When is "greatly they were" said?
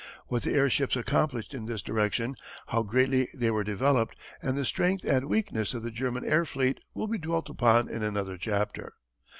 2.81-3.63